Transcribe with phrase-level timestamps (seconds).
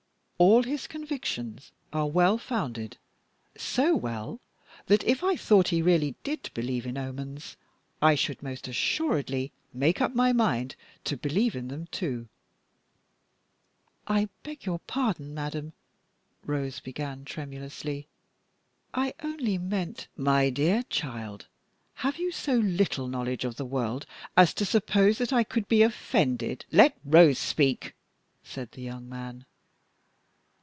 [0.41, 2.97] All his convictions are well founded
[3.55, 4.41] so well,
[4.87, 7.57] that if I thought he really did believe in omens,
[8.01, 12.27] I should most assuredly make up my mind to believe in them too."
[14.07, 15.73] "I beg your pardon, madame,"
[16.43, 18.07] Rose began, tremulously,
[18.95, 21.45] "I only meant" "My dear child,
[21.97, 25.83] have you so little knowledge of the world as to suppose that I could be
[25.83, 27.93] offended" "Let Rose speak,"
[28.41, 29.45] said the young man.